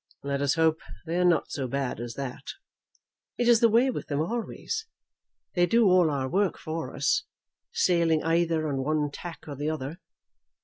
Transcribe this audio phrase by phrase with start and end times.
[0.23, 2.53] "Let us hope they are not so bad as that."
[3.37, 4.87] "It is the way with them always.
[5.53, 7.25] They do all our work for us,
[7.71, 9.97] sailing either on one tack or the other.